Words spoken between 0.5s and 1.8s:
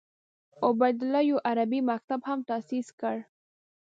عبیدالله یو عربي